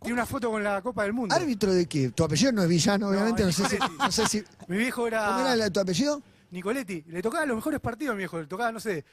Tiene 0.02 0.14
una 0.14 0.26
foto 0.26 0.50
con 0.50 0.62
la 0.62 0.82
Copa 0.82 1.04
del 1.04 1.12
Mundo. 1.12 1.35
¿Árbitro 1.35 1.73
de 1.73 1.87
qué? 1.87 2.11
Tu 2.11 2.25
apellido 2.25 2.52
no 2.52 2.62
es 2.62 2.68
villano, 2.68 3.09
obviamente, 3.09 3.44
no, 3.44 3.52
sé 3.52 3.64
si. 3.68 3.76
No 3.99 4.12
sé 4.12 4.26
si 4.26 4.42
Mi 4.68 4.76
viejo 4.78 4.97
¿Cómo 5.02 5.06
era 5.09 5.54
era 5.54 5.64
el- 5.66 5.73
tu 5.73 5.80
apellido? 5.80 6.23
Nicoletti. 6.50 7.04
Le 7.09 7.23
tocaba 7.23 7.47
los 7.47 7.56
mejores 7.56 7.80
partidos 7.80 8.12
a 8.12 8.14
mi 8.14 8.18
viejo. 8.18 8.38
Le 8.40 8.47
tocaba, 8.47 8.73
no 8.73 8.80
sé, 8.80 9.04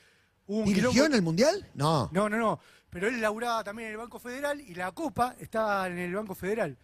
un 0.48 0.65
¿Dirigió 0.65 0.91
quilombo- 0.91 1.05
en 1.05 1.13
el 1.13 1.22
Mundial? 1.22 1.67
No. 1.75 2.10
No, 2.12 2.27
no, 2.29 2.38
no. 2.38 2.60
Pero 2.89 3.08
él 3.08 3.22
laburaba 3.22 3.63
también 3.63 3.88
en 3.89 3.91
el 3.93 3.98
Banco 4.00 4.17
Federal 4.19 4.60
y 4.62 4.74
la 4.74 4.91
Copa 4.91 5.36
estaba 5.39 5.88
en 5.88 6.00
el 6.00 6.13
Banco 6.15 6.34
Federal. 6.36 6.75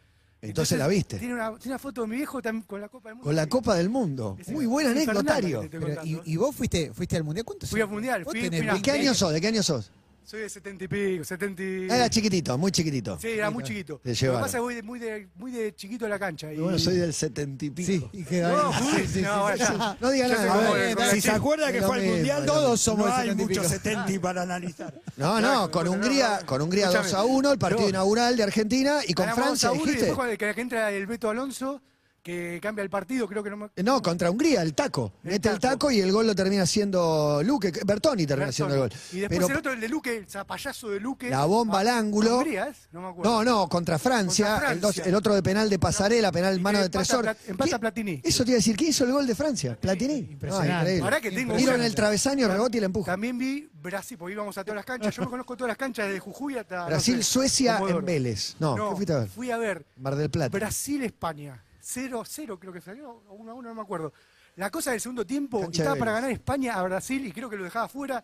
Entonces 0.41 0.77
la 0.77 0.87
viste. 0.87 1.17
Tiene 1.17 1.33
una, 1.33 1.49
tiene 1.57 1.71
una 1.73 1.79
foto 1.79 2.01
de 2.01 2.07
mi 2.07 2.17
viejo 2.17 2.39
con 2.67 2.79
la 2.79 2.87
Copa 2.89 3.09
del 3.09 3.15
Mundo. 3.15 3.25
Con 3.25 3.35
la. 3.35 3.47
Copa 3.47 3.73
del 3.75 3.89
Mundo. 3.89 4.37
Muy 4.49 4.67
buen 4.67 4.85
anecdotario. 4.85 5.63
Y, 6.03 6.21
y 6.25 6.37
vos 6.37 6.55
fuiste, 6.55 6.93
fuiste 6.93 7.17
al 7.17 7.23
mundial? 7.23 7.43
¿Cuántos 7.45 7.69
Fui 7.71 7.81
al? 7.81 7.87
Mundial, 7.89 8.23
fui- 8.23 8.39
fui 8.47 8.49
¿De 8.51 8.81
qué 8.83 8.91
año 8.91 9.15
sos? 9.15 9.33
¿De 9.33 9.41
qué 9.41 9.47
año 9.47 9.63
sos? 9.63 9.91
Soy 10.25 10.41
de 10.41 10.49
setenta 10.49 10.83
y 10.83 10.87
pico, 10.87 11.23
setenta 11.23 11.61
y... 11.61 11.85
Era 11.85 12.09
chiquitito, 12.09 12.57
muy 12.57 12.71
chiquitito. 12.71 13.19
Sí, 13.21 13.27
era 13.27 13.51
muy 13.51 13.63
chiquito. 13.63 13.99
Te 14.03 14.09
Lo 14.09 14.15
que 14.15 14.19
llevaron. 14.19 14.41
pasa 14.41 14.57
es 14.57 14.59
que 14.59 14.59
voy 14.61 14.73
de- 14.75 14.81
muy, 14.81 14.99
de, 14.99 15.27
muy 15.35 15.51
de 15.51 15.75
chiquito 15.75 16.07
a 16.07 16.09
la 16.09 16.17
cancha. 16.17 16.51
Y... 16.51 16.57
Y 16.57 16.59
bueno, 16.61 16.79
soy 16.79 16.95
del 16.95 17.13
setenta 17.13 17.63
y 17.63 17.69
pico. 17.69 18.09
Sí, 18.11 18.19
y 18.21 18.23
que 18.23 18.41
No, 18.41 18.73
sí, 18.73 19.07
sí, 19.07 19.21
no, 19.21 19.51
sí, 19.53 19.59
ya. 19.59 19.67
sí. 19.67 19.73
No 20.01 20.09
diga 20.09 20.27
Yo 20.27 20.35
soy 20.35 20.45
nada. 20.47 20.57
como 20.57 20.73
ver, 20.73 20.97
el- 20.99 21.11
Si 21.11 21.21
se 21.21 21.29
acuerda 21.31 21.71
que 21.71 21.79
lo 21.81 21.87
fue 21.87 21.95
al 21.97 22.01
mismo, 22.01 22.15
mundial, 22.17 22.45
Todos 22.47 22.81
somos 22.81 23.05
no 23.07 23.15
de 23.15 23.21
hay 23.21 23.27
70 23.29 23.43
y 23.43 23.45
muchos 23.45 23.63
pico. 23.67 23.83
70 23.83 24.21
para 24.21 24.41
analizar. 24.41 25.01
No, 25.17 25.39
no, 25.39 25.69
con 25.71 25.87
Hungría, 25.87 26.39
con 26.45 26.61
Hungría 26.61 26.87
2 26.87 26.95
Escúchame. 26.95 27.21
a 27.21 27.23
1, 27.25 27.51
el 27.53 27.59
partido 27.59 27.87
inaugural 27.89 28.35
de 28.35 28.43
Argentina 28.43 28.99
y 29.07 29.13
con 29.13 29.27
Ganamos 29.27 29.45
Francia, 29.45 29.69
a 29.69 29.71
uno 29.73 29.83
y 29.83 29.85
dijiste. 29.85 30.05
después 30.07 30.37
que, 30.37 30.53
que 30.55 30.61
entra 30.61 30.91
el 30.91 31.05
Beto 31.07 31.29
Alonso, 31.29 31.81
que 32.25 32.59
cambia 32.59 32.81
el 32.81 32.89
partido, 32.89 33.27
creo 33.27 33.43
que 33.43 33.51
no 33.51 33.57
me... 33.57 33.65
Eh, 33.75 33.83
No, 33.83 34.01
contra 34.01 34.31
Hungría, 34.31 34.63
el 34.63 34.73
taco. 34.73 35.13
El 35.23 35.33
Mete 35.33 35.47
el 35.47 35.59
taco. 35.59 35.91
y 35.91 35.99
el 36.01 36.11
gol 36.11 36.25
lo 36.25 36.33
termina 36.33 36.63
haciendo 36.63 37.43
Luque. 37.43 37.71
Bertoni 37.85 38.25
termina 38.25 38.49
haciendo 38.49 38.73
el 38.73 38.79
gol. 38.79 38.89
Y 39.13 39.19
después 39.19 39.39
Pero 39.39 39.47
el 39.51 39.57
otro, 39.59 39.73
el 39.73 39.79
de 39.79 39.87
Luque, 39.87 40.17
el 40.17 40.27
zapallazo 40.27 40.89
de 40.89 40.99
Luque. 40.99 41.29
La 41.29 41.45
bomba 41.45 41.81
al 41.81 41.87
Ah, 41.87 41.99
ángulo. 41.99 42.37
Hungría, 42.39 42.69
¿es? 42.69 42.87
No 42.91 43.01
me 43.01 43.09
acuerdo. 43.09 43.29
No, 43.31 43.43
no, 43.43 43.69
contra 43.69 43.99
Francia, 43.99 44.53
Contra 44.53 44.71
El, 44.71 44.81
dos- 44.81 44.95
Francia. 44.95 45.09
el 45.11 45.15
otro 45.15 45.35
de 45.35 45.43
penal 45.43 45.69
de 45.69 45.77
pasarela, 45.77 46.31
penal 46.31 46.57
Y 46.57 46.61
mano 46.61 46.79
de 46.79 46.89
Tresor. 46.89 47.25
Plat- 47.25 47.37
empata 47.45 47.69
¿Quién- 47.69 47.79
Platini. 47.79 48.21
Eso 48.23 48.43
te 48.43 48.49
iba 48.49 48.55
a 48.55 48.57
decir, 48.57 48.75
¿quién 48.75 48.89
hizo 48.89 49.05
el 49.05 49.11
gol 49.11 49.27
de 49.27 49.35
Francia? 49.35 49.77
Platini. 49.79 50.15
Impresionante. 50.31 50.99
Ah. 50.99 51.03
Ahora 51.03 51.21
que 51.21 51.29
tengo 51.31 51.55
Tiro 51.55 51.75
en 51.75 51.83
el 51.83 51.93
travesaño, 51.93 52.47
rebote 52.47 52.77
y 52.77 52.79
la 52.79 52.87
empuja. 52.87 53.11
También 53.11 53.37
vi 53.37 53.69
Brasil, 53.71 54.17
porque 54.17 54.33
íbamos 54.33 54.57
a 54.57 54.63
todas 54.63 54.77
las 54.77 54.85
canchas. 54.85 55.15
Yo 55.15 55.21
me 55.21 55.29
conozco 55.29 55.55
todas 55.55 55.67
las 55.67 55.77
canchas 55.77 56.07
desde 56.07 56.19
Jujuy 56.21 56.57
hasta. 56.57 56.77
no 56.79 56.85
Brasil, 56.87 57.17
sé, 57.17 57.31
Suecia 57.31 57.79
en 57.87 58.03
Vélez. 58.03 58.55
No, 58.59 58.75
¿qué 58.89 58.95
fuiste 58.95 59.13
a 59.13 59.19
ver? 59.19 59.27
Fui 59.29 59.51
a 59.51 59.57
ver 59.57 59.85
Mar 59.97 60.15
del 60.15 60.31
Plata. 60.31 60.49
Brasil-España. 61.85 62.23
0-0 62.55 62.59
creo 62.59 62.73
que 62.73 62.81
salió, 62.81 63.11
o 63.29 63.37
1-1, 63.37 63.63
no 63.63 63.75
me 63.75 63.81
acuerdo. 63.81 64.13
La 64.55 64.69
cosa 64.69 64.91
del 64.91 65.01
segundo 65.01 65.25
tiempo, 65.25 65.61
Cancha 65.61 65.83
estaba 65.83 65.97
para 65.99 66.13
ganar 66.13 66.31
España 66.31 66.75
a 66.75 66.83
Brasil 66.83 67.25
y 67.25 67.31
creo 67.31 67.49
que 67.49 67.57
lo 67.57 67.63
dejaba 67.63 67.87
fuera. 67.87 68.23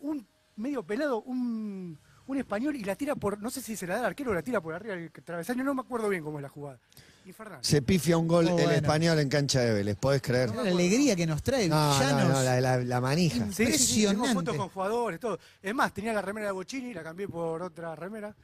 Un 0.00 0.26
medio 0.56 0.82
pelado, 0.82 1.22
un, 1.22 1.98
un 2.26 2.36
español 2.38 2.74
y 2.76 2.82
la 2.84 2.96
tira 2.96 3.14
por, 3.14 3.40
no 3.40 3.48
sé 3.50 3.60
si 3.62 3.76
se 3.76 3.86
la 3.86 3.94
da 3.94 4.00
al 4.00 4.06
arquero 4.06 4.32
o 4.32 4.34
la 4.34 4.42
tira 4.42 4.60
por 4.60 4.74
arriba 4.74 4.94
del 4.96 5.10
travesaño, 5.12 5.62
no 5.64 5.74
me 5.74 5.82
acuerdo 5.82 6.08
bien 6.08 6.22
cómo 6.22 6.38
es 6.38 6.42
la 6.42 6.48
jugada. 6.48 6.78
Infernal. 7.26 7.58
Se 7.62 7.82
pifia 7.82 8.16
un 8.16 8.26
gol 8.26 8.48
el 8.48 8.54
bueno. 8.54 8.70
español 8.70 9.18
en 9.18 9.28
cancha 9.28 9.60
de 9.60 9.74
Vélez, 9.74 9.96
¿podés 9.96 10.22
creer? 10.22 10.54
La 10.54 10.62
alegría 10.62 11.14
que 11.14 11.26
nos 11.26 11.42
trae 11.42 11.68
No, 11.68 11.76
no, 11.92 11.98
Villanos. 12.00 12.28
no, 12.32 12.42
la, 12.42 12.60
la- 12.60 12.78
la 12.78 13.00
manija. 13.02 13.46
Sí, 13.52 13.66
sí, 13.66 13.72
sí, 13.78 13.94
tengo 14.06 14.12
Impresionante. 14.24 14.34
fotos 14.34 14.56
con 14.56 14.68
jugadores, 14.70 15.20
todo. 15.20 15.38
Es 15.62 15.74
más, 15.74 15.92
tenía 15.92 16.12
la 16.14 16.22
remera 16.22 16.46
de 16.46 16.52
Bochini, 16.52 16.94
la 16.94 17.02
cambié 17.02 17.28
por 17.28 17.60
otra 17.62 17.94
remera. 17.94 18.34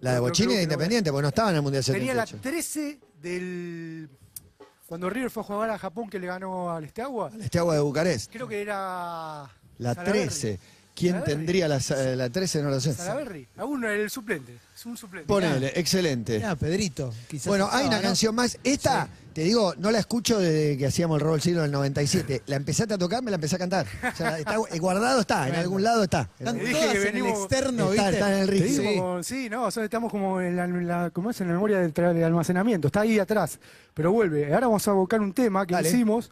La 0.00 0.14
de 0.20 0.32
club 0.32 0.48
de 0.48 0.62
Independiente, 0.62 1.10
porque 1.10 1.22
no 1.22 1.28
estaba 1.28 1.50
en 1.50 1.56
el 1.56 1.62
Mundial 1.62 1.84
Tenía 1.84 2.14
la 2.14 2.26
78. 2.26 2.40
13 2.42 3.00
del. 3.24 4.08
Cuando 4.86 5.10
River 5.10 5.30
fue 5.30 5.42
a 5.42 5.46
jugar 5.46 5.70
a 5.70 5.78
Japón 5.78 6.08
que 6.08 6.18
le 6.20 6.26
ganó 6.26 6.70
al 6.70 6.84
Esteagua. 6.84 7.32
Este 7.40 7.58
agua 7.58 7.74
de 7.74 7.80
Bucarest. 7.80 8.30
Creo 8.30 8.46
que 8.46 8.60
era. 8.60 9.50
La 9.78 9.94
Salaverry. 9.94 10.20
13. 10.20 10.60
¿Quién 10.94 11.14
Salaberry. 11.14 11.34
tendría 11.34 11.66
la, 11.68 11.80
la 12.16 12.30
13? 12.30 12.62
No 12.62 12.70
lo 12.70 12.80
sé. 12.80 12.94
Salaberry. 12.94 13.48
A 13.56 13.64
uno, 13.64 13.88
el 13.88 14.08
suplente. 14.10 14.56
Es 14.74 14.86
un 14.86 14.96
suplente. 14.96 15.26
Ponele, 15.26 15.72
excelente. 15.74 16.44
Ah, 16.44 16.54
Pedrito. 16.54 17.12
quizás 17.28 17.46
Bueno, 17.48 17.68
hay 17.72 17.86
una 17.88 17.96
¿no? 17.96 18.02
canción 18.02 18.32
más. 18.34 18.56
Esta, 18.62 19.08
te 19.32 19.42
digo, 19.42 19.74
no 19.78 19.90
la 19.90 19.98
escucho 19.98 20.38
desde 20.38 20.78
que 20.78 20.86
hacíamos 20.86 21.16
el 21.16 21.20
robo 21.22 21.32
del 21.32 21.42
siglo 21.42 21.62
del 21.62 21.72
97. 21.72 22.42
La 22.46 22.54
empezaste 22.56 22.94
a 22.94 22.98
tocar, 22.98 23.24
me 23.24 23.32
la 23.32 23.36
empecé 23.36 23.56
a 23.56 23.58
cantar. 23.58 23.86
O 24.12 24.16
sea, 24.16 24.38
está, 24.38 24.56
guardado 24.78 25.20
está, 25.20 25.48
en 25.48 25.56
algún 25.56 25.82
lado 25.82 26.04
está. 26.04 26.28
Están 26.38 26.58
Te 26.58 26.64
dije 26.64 26.72
todas 26.74 26.86
que 26.92 27.00
en 27.00 27.06
el 27.08 27.12
venimos- 27.12 27.38
externo, 27.40 27.90
Está, 27.90 28.02
¿viste? 28.02 28.10
está 28.18 28.32
en 28.32 28.38
el 28.42 28.48
ritmo. 28.48 29.22
Sí, 29.24 29.48
como- 29.48 29.62
no, 29.62 29.66
o 29.66 29.70
sea, 29.72 29.84
estamos 29.84 30.10
como 30.12 30.40
en 30.40 30.54
la, 30.56 30.64
en 30.64 30.86
la- 30.86 31.10
¿cómo 31.12 31.30
es? 31.30 31.40
En 31.40 31.48
la 31.48 31.54
memoria 31.54 31.78
del, 31.80 32.24
almacenamiento, 32.24 32.86
está 32.86 33.00
ahí 33.00 33.18
atrás, 33.18 33.58
pero 33.94 34.12
vuelve. 34.12 34.46
Ahora 34.54 34.68
vamos 34.68 34.86
a 34.86 34.92
buscar 34.92 35.20
un 35.20 35.32
tema 35.32 35.66
que 35.66 35.74
Dale. 35.74 35.88
hicimos 35.88 36.30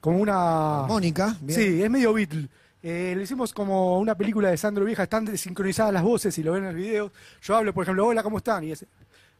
como 0.00 0.18
una... 0.18 0.86
Mónica, 0.88 1.36
bien. 1.40 1.56
Sí, 1.60 1.82
es 1.82 1.88
medio 1.88 2.12
Beatle. 2.12 2.48
Eh, 2.82 3.12
lo 3.16 3.22
hicimos 3.22 3.52
como 3.52 3.98
una 3.98 4.14
película 4.16 4.50
de 4.50 4.56
Sandro 4.56 4.84
Vieja, 4.84 5.04
están 5.04 5.24
desincronizadas 5.24 5.92
las 5.92 6.02
voces 6.02 6.36
y 6.38 6.42
lo 6.42 6.52
ven 6.52 6.64
en 6.64 6.70
el 6.70 6.76
video. 6.76 7.12
Yo 7.42 7.56
hablo, 7.56 7.72
por 7.72 7.84
ejemplo, 7.84 8.06
hola, 8.06 8.22
¿cómo 8.24 8.38
están? 8.38 8.64
Y 8.64 8.74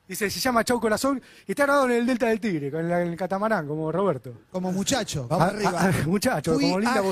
dice, 0.08 0.30
se 0.30 0.40
llama 0.40 0.62
Chau 0.62 0.78
Corazón 0.80 1.20
y 1.46 1.52
está 1.52 1.64
grabado 1.64 1.86
en 1.86 1.92
el 1.92 2.06
Delta 2.06 2.26
del 2.26 2.38
Tigre, 2.38 2.70
la- 2.88 3.02
en 3.02 3.08
el 3.08 3.16
catamarán, 3.16 3.66
como 3.66 3.90
Roberto. 3.90 4.32
Como 4.50 4.70
muchacho. 4.70 5.26
Vamos 5.28 5.46
Ah, 5.46 5.50
arriba. 5.50 5.72
ah, 5.74 5.92
muchacho, 6.06 6.54
Fui 6.54 6.64
como 6.64 6.78
linda 6.78 7.00
a 7.00 7.02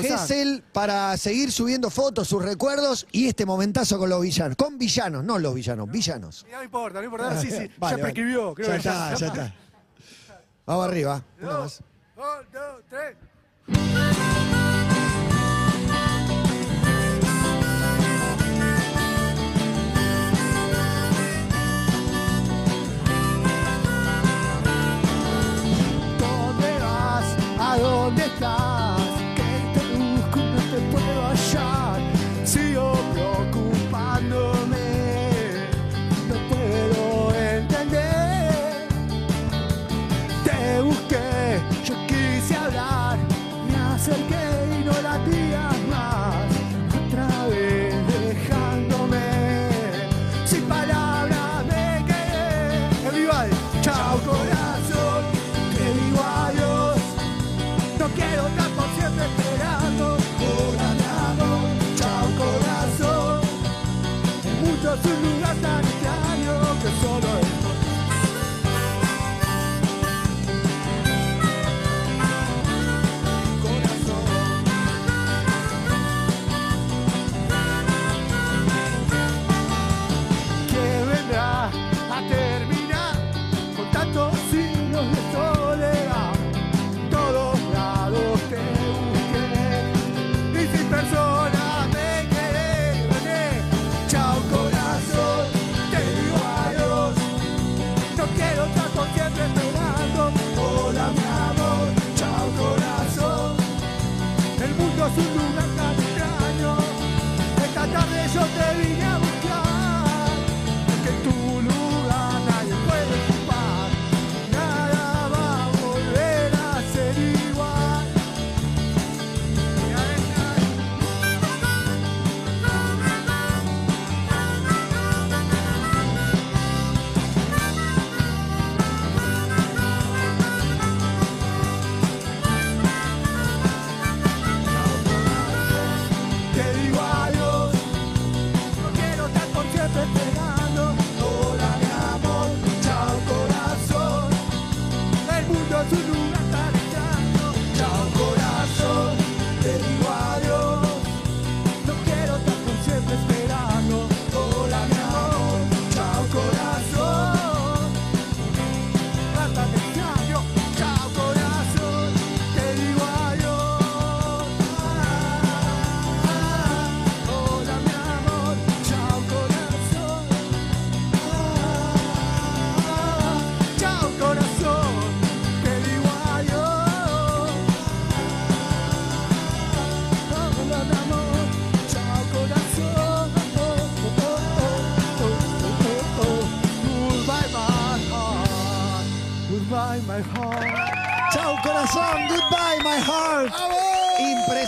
para 0.71 1.17
seguir 1.17 1.51
subiendo 1.51 1.89
fotos, 1.89 2.27
sus 2.27 2.43
recuerdos 2.43 3.07
y 3.11 3.27
este 3.27 3.45
momentazo 3.45 3.97
con 3.97 4.09
los 4.09 4.21
villanos. 4.21 4.55
Con 4.55 4.77
villanos, 4.77 5.23
no 5.25 5.37
los 5.39 5.53
villanos, 5.53 5.89
villanos. 5.91 6.45
No 6.51 6.63
importa, 6.63 6.99
no 6.99 7.05
importa, 7.05 7.41
sí, 7.41 7.47
sí, 7.49 7.53
Vale, 7.57 7.69
ya 7.69 7.79
vale. 7.79 7.97
prescribió, 8.03 8.53
creo 8.53 8.67
ya 8.67 8.73
que 8.73 8.77
está, 8.77 9.13
ya 9.15 9.27
está. 9.27 9.55
Vamos 10.65 10.85
arriba. 10.87 11.23
una 11.41 11.57
más. 11.57 11.81
Dos, 12.15 12.45
dos, 12.53 12.83
tres. 12.89 14.70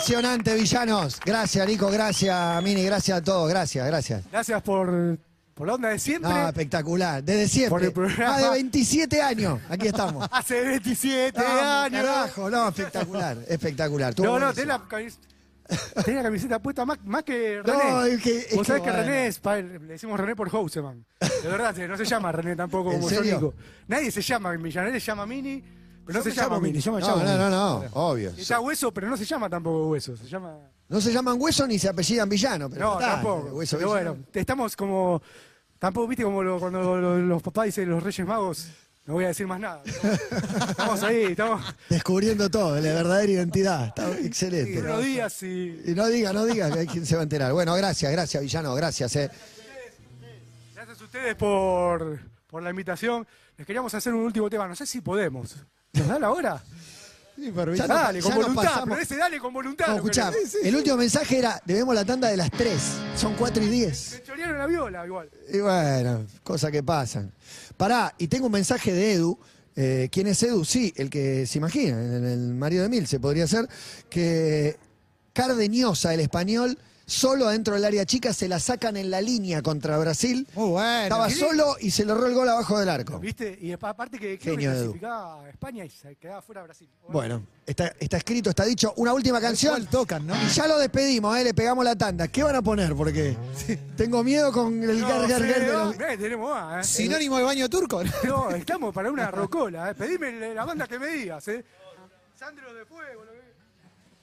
Impresionante, 0.08 0.54
villanos. 0.54 1.18
Gracias, 1.24 1.66
Nico. 1.66 1.90
Gracias, 1.90 2.62
Mini. 2.62 2.84
Gracias 2.84 3.16
a 3.18 3.24
todos. 3.24 3.48
Gracias, 3.48 3.86
gracias. 3.86 4.22
Gracias 4.30 4.60
por, 4.60 5.18
por 5.54 5.66
la 5.66 5.74
onda 5.74 5.88
de 5.88 5.98
siempre. 5.98 6.30
No, 6.30 6.46
espectacular. 6.46 7.24
Desde 7.24 7.40
Por 7.70 7.80
siempre. 7.80 7.86
el 7.86 7.92
programa. 7.94 8.32
Más 8.34 8.42
de 8.42 8.50
27 8.50 9.22
años. 9.22 9.60
Aquí 9.70 9.86
estamos. 9.86 10.28
Hace 10.30 10.60
27 10.60 11.40
Vamos, 11.42 11.62
años. 11.62 12.02
carajo. 12.04 12.50
No, 12.50 12.68
espectacular. 12.68 13.38
Espectacular. 13.48 14.14
No, 14.20 14.38
no, 14.38 14.52
tenés 14.52 14.68
la, 14.68 14.82
tenés 14.86 15.18
la 16.16 16.22
camiseta 16.22 16.58
puesta 16.58 16.84
más, 16.84 16.98
más 17.06 17.22
que 17.22 17.62
No, 17.64 17.72
René. 18.02 18.14
es 18.14 18.20
que- 18.22 18.38
es 18.40 18.56
Vos 18.56 18.66
sabés 18.66 18.82
que. 18.82 18.92
René 18.92 19.26
es, 19.28 19.38
pa- 19.38 19.56
le 19.56 19.78
decimos 19.78 20.20
René 20.20 20.36
por 20.36 20.50
Houseman. 20.50 21.02
De 21.42 21.48
verdad, 21.48 21.74
no 21.88 21.96
se 21.96 22.04
llama 22.04 22.30
René 22.30 22.54
tampoco 22.54 22.92
¿En 22.92 23.00
como 23.00 23.10
yo 23.10 23.22
Nico. 23.22 23.54
Nadie 23.88 24.10
se 24.10 24.20
llama 24.20 24.52
Millanet, 24.58 24.92
se 24.92 25.00
llama 25.00 25.24
Mini, 25.24 25.64
pero 26.06 26.18
no 26.18 26.24
se 26.24 26.30
llama 26.32 26.56
Mini. 26.60 26.72
Mini, 26.72 26.80
yo 26.82 26.92
me 26.92 27.00
No, 27.00 27.06
llamo 27.06 27.22
no, 27.22 27.24
Mini. 27.28 27.38
no, 27.38 27.50
no. 27.50 27.84
Obvio. 27.92 28.30
Está 28.36 28.60
Hueso, 28.60 28.92
pero 28.92 29.08
no 29.08 29.16
se 29.16 29.24
llama 29.24 29.48
tampoco 29.48 29.88
Hueso. 29.90 30.16
Se 30.16 30.26
llama... 30.26 30.58
No 30.88 31.00
se 31.00 31.12
llaman 31.12 31.40
hueso 31.40 31.66
ni 31.66 31.78
se 31.78 31.88
apellidan 31.88 32.28
villano. 32.28 32.68
Pero 32.68 32.84
No, 32.84 33.00
está, 33.00 33.12
tampoco. 33.14 33.48
Hueso 33.56 33.76
pero 33.78 33.92
villano. 33.94 34.10
bueno, 34.14 34.26
estamos 34.34 34.76
como... 34.76 35.22
Tampoco, 35.78 36.06
viste, 36.08 36.24
como 36.24 36.42
lo- 36.42 36.58
cuando 36.60 36.96
lo- 37.00 37.18
los 37.18 37.42
papás 37.42 37.66
dicen 37.66 37.88
los 37.90 38.02
Reyes 38.02 38.26
Magos, 38.26 38.68
no 39.06 39.14
voy 39.14 39.24
a 39.24 39.28
decir 39.28 39.46
más 39.46 39.60
nada. 39.60 39.82
Estamos 40.68 41.02
ahí, 41.02 41.24
estamos... 41.24 41.62
Descubriendo 41.90 42.48
todo, 42.50 42.76
la 42.76 42.80
verdadera 42.94 43.30
identidad. 43.32 43.86
Está 43.88 44.10
excelente. 44.18 44.80
Unos 44.80 45.02
días 45.04 45.42
y... 45.42 45.82
Y 45.86 45.94
no 45.94 46.06
diga, 46.06 46.32
no 46.32 46.44
diga, 46.46 46.70
que 46.70 46.80
hay 46.80 46.86
quien 46.86 47.04
se 47.04 47.14
va 47.16 47.20
a 47.20 47.24
enterar. 47.24 47.52
Bueno, 47.52 47.74
gracias, 47.74 48.10
gracias, 48.12 48.42
Villano, 48.42 48.74
gracias. 48.74 49.14
Eh. 49.16 49.30
Gracias 50.74 51.00
a 51.00 51.04
ustedes 51.04 51.34
por, 51.34 52.18
por 52.46 52.62
la 52.62 52.70
invitación. 52.70 53.26
Les 53.56 53.66
queríamos 53.66 53.92
hacer 53.94 54.12
un 54.14 54.20
último 54.20 54.48
tema. 54.50 54.66
No 54.68 54.74
sé 54.76 54.86
si 54.86 55.00
podemos. 55.00 55.56
¿Nos 55.94 56.08
da 56.08 56.18
la 56.18 56.30
hora? 56.30 56.62
Sí, 57.36 57.52
Ya 57.74 57.86
Dale, 57.88 58.20
con 58.20 58.30
ya 58.30 58.36
voluntad, 58.38 58.84
pero 58.84 59.00
ese 59.00 59.16
dale 59.16 59.38
con 59.40 59.52
voluntad. 59.52 59.86
No, 59.88 59.92
que 59.94 59.98
escuchá, 59.98 60.30
le- 60.30 60.68
el 60.68 60.76
último 60.76 60.96
mensaje 60.96 61.38
era, 61.38 61.60
debemos 61.64 61.92
la 61.94 62.04
tanda 62.04 62.28
de 62.28 62.36
las 62.36 62.48
3, 62.52 62.72
son 63.16 63.34
4 63.34 63.62
y 63.62 63.68
10. 63.68 64.12
Me 64.12 64.22
chorearon 64.22 64.58
la 64.58 64.66
viola 64.66 65.04
igual. 65.04 65.30
Y 65.52 65.58
bueno, 65.58 66.26
cosas 66.44 66.70
que 66.70 66.82
pasan. 66.84 67.32
Pará, 67.76 68.14
y 68.18 68.28
tengo 68.28 68.46
un 68.46 68.52
mensaje 68.52 68.92
de 68.92 69.14
Edu. 69.14 69.38
Eh, 69.76 70.08
¿Quién 70.12 70.28
es 70.28 70.40
Edu? 70.44 70.64
Sí, 70.64 70.94
el 70.96 71.10
que 71.10 71.44
se 71.48 71.58
imagina, 71.58 72.00
el, 72.00 72.24
el 72.24 72.54
marido 72.54 72.84
de 72.84 72.88
Mil, 72.88 73.06
se 73.08 73.18
podría 73.18 73.48
ser, 73.48 73.68
que 74.08 74.76
Cardeñosa, 75.32 76.14
el 76.14 76.20
español, 76.20 76.78
solo 77.06 77.48
adentro 77.48 77.74
del 77.74 77.84
área 77.84 78.04
chica, 78.06 78.32
se 78.32 78.48
la 78.48 78.58
sacan 78.58 78.96
en 78.96 79.10
la 79.10 79.20
línea 79.20 79.62
contra 79.62 79.98
Brasil. 79.98 80.46
Muy 80.54 80.70
bueno. 80.70 81.02
Estaba 81.02 81.28
Qué 81.28 81.34
solo 81.34 81.76
y 81.80 81.90
se 81.90 82.04
le 82.04 82.12
erró 82.12 82.26
el 82.26 82.34
gol 82.34 82.48
abajo 82.48 82.78
del 82.78 82.88
arco. 82.88 83.18
¿Viste? 83.18 83.58
Y 83.60 83.72
apa- 83.72 83.90
aparte 83.90 84.18
que 84.18 84.38
creo 84.38 84.54
Genio 84.54 84.70
que 84.70 84.76
clasificaba 84.78 85.44
a 85.44 85.50
España 85.50 85.84
y 85.84 85.90
se 85.90 86.16
quedaba 86.16 86.40
fuera 86.42 86.62
Brasil. 86.62 86.88
Bueno, 87.08 87.42
está, 87.66 87.94
está 87.98 88.16
escrito, 88.16 88.50
está 88.50 88.64
dicho. 88.64 88.92
Una 88.96 89.12
última 89.12 89.40
canción. 89.40 89.74
¿Cuál 89.74 89.88
tocan, 89.88 90.26
no? 90.26 90.34
Y 90.34 90.48
ya 90.48 90.66
lo 90.66 90.78
despedimos, 90.78 91.36
¿eh? 91.36 91.44
le 91.44 91.54
pegamos 91.54 91.84
la 91.84 91.96
tanda. 91.96 92.28
¿Qué 92.28 92.42
van 92.42 92.56
a 92.56 92.62
poner? 92.62 92.94
Porque 92.94 93.36
tengo 93.96 94.22
miedo 94.24 94.50
con 94.52 94.82
el 94.82 95.00
No, 95.00 95.08
gar, 95.08 95.28
gar, 95.28 95.42
sí, 95.42 95.48
gar 95.48 95.62
no, 95.66 95.90
eh, 95.92 96.16
tenemos 96.18 96.50
más, 96.50 96.88
¿eh? 96.88 96.92
Sinónimo 97.02 97.36
de 97.38 97.42
baño 97.44 97.68
turco. 97.68 98.02
No, 98.24 98.50
estamos 98.50 98.94
para 98.94 99.10
una 99.10 99.30
rocola. 99.30 99.90
¿eh? 99.90 99.94
Pedime 99.94 100.54
la 100.54 100.64
banda 100.64 100.86
que 100.86 100.98
me 100.98 101.08
digas. 101.08 101.46
¿eh? 101.48 101.64
Sandro 102.38 102.72
de 102.72 102.84
Fuego. 102.84 103.24
Lo 103.24 103.32
que... 103.32 103.40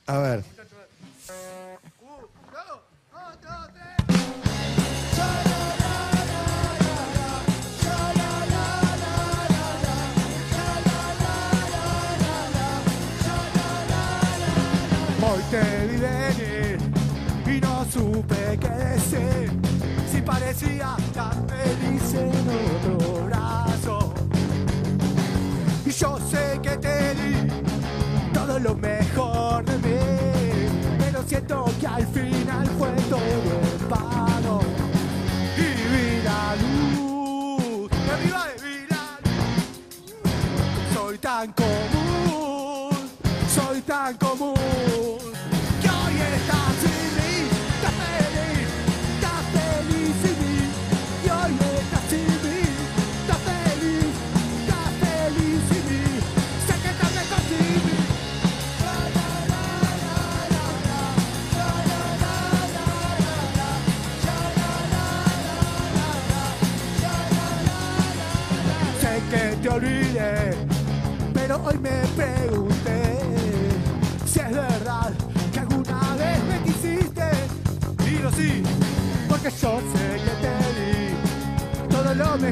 A 0.07 0.17
ver. 0.17 0.43
Hoy 15.23 15.41
te 15.49 15.87
vi 15.87 15.97
venir 15.97 16.77
y 17.45 17.61
no 17.61 17.85
supe 17.85 18.57
qué 18.59 18.69
decir. 18.69 19.51
Si 20.11 20.21
parecía 20.21 20.97
tan 21.13 21.47
feliz 21.47 22.13
en 22.15 22.97
otro 22.97 23.25
brazo. 23.25 24.13
Y 25.85 25.91
yo 25.91 26.17
sé 26.29 26.59
que 26.61 26.75
te 26.75 27.13
di 27.15 27.47
todo 28.33 28.59
lo 28.59 28.75
mejor 28.75 29.63
de 29.63 29.77
mí. 29.77 30.97
Pero 30.99 31.23
siento 31.25 31.65
que 31.79 31.87
al 31.87 32.05
final 32.07 32.67
fue 32.77 32.91
todo 33.09 33.70
tan 41.41 41.53
común, 41.53 43.09
soy 43.47 43.81
tan 43.81 44.15
común. 44.17 44.50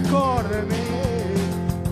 Todo 0.10 0.41
lo 0.41 0.43
mejor 0.43 0.50
de 0.50 0.62
mí, 0.63 0.76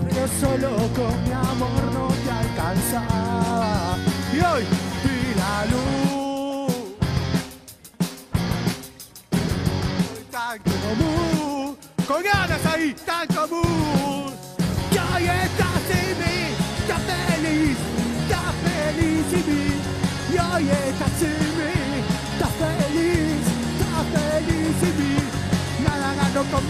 pero 0.08 0.28
solo 0.40 0.68
con 0.94 1.24
mi 1.24 1.32
amor 1.32 1.82
no 1.92 2.08
te 2.24 2.30
alcanzaba. 2.30 3.96
Y 4.32 4.40
hoy 4.40 4.64
vi 5.04 5.34
la 5.36 5.66
luz. 5.66 6.72
tan 10.30 10.58
común, 10.58 11.76
con 12.06 12.22
ganas 12.22 12.66
ahí, 12.66 12.94
tan 13.06 13.26
común. 13.28 14.32
Que 14.90 14.98
hoy 14.98 15.24
estás 15.24 15.84
en 16.00 16.18
mí, 16.18 16.38
estás 16.80 17.02
feliz, 17.10 17.78
estás 18.22 18.54
feliz 18.64 19.26
en 19.32 19.44
mí. 19.48 19.66
Y 20.32 20.38
hoy 20.38 20.70
estás 20.70 21.22
en 21.22 21.48
mí, 21.58 21.74
estás 22.32 22.52
feliz, 22.62 23.44
estás 23.72 24.04
feliz 24.14 24.82
en 24.82 24.94
mí. 24.98 25.16
Nada 25.84 26.14
gano 26.14 26.42
con 26.50 26.68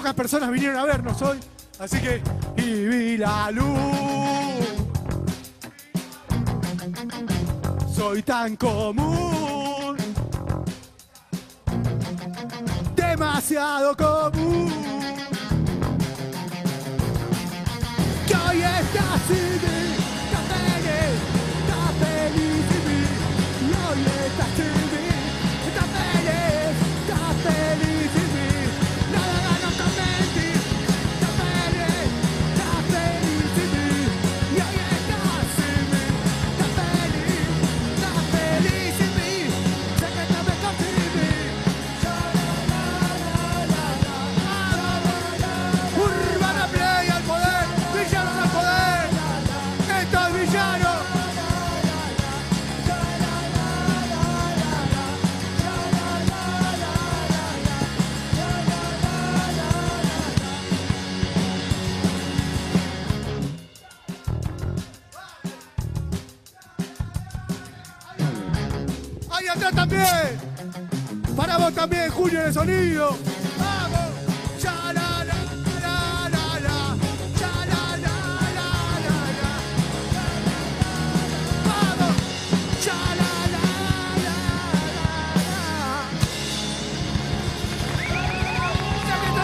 pocas 0.00 0.14
personas 0.14 0.50
vinieron 0.50 0.78
a 0.78 0.84
vernos 0.86 1.20
hoy, 1.20 1.38
así 1.78 2.00
que 2.00 2.22
y 2.56 3.18
la 3.18 3.50
luz. 3.50 3.68
Soy 7.94 8.22
tan 8.22 8.56
común, 8.56 9.94
demasiado 12.96 13.94
común. 13.94 14.72
Que 18.26 18.34
hoy 18.34 18.62
estás 18.62 19.20
sin 19.28 19.69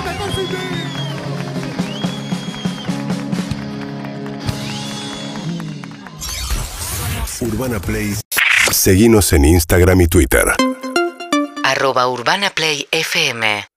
mejor 0.05 0.31
sin 0.35 0.45
mí. 0.45 0.57
Urbana 7.41 7.79
Play. 7.81 8.15
Seguinos 8.71 9.33
en 9.33 9.45
Instagram 9.45 10.01
y 10.01 10.07
Twitter. 10.07 10.45
Arroba 11.77 12.09
urbanaplayfm 12.09 13.69